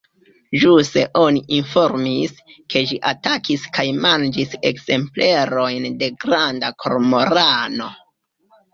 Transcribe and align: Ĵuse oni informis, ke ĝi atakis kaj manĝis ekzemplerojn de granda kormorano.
Ĵuse 0.61 1.03
oni 1.23 1.43
informis, 1.57 2.33
ke 2.75 2.83
ĝi 2.93 2.99
atakis 3.11 3.69
kaj 3.77 3.87
manĝis 4.07 4.59
ekzemplerojn 4.73 5.89
de 6.03 6.13
granda 6.27 6.77
kormorano. 6.85 7.97